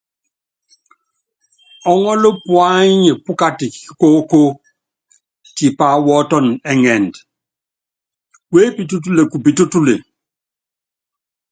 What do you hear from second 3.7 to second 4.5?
kikóókó,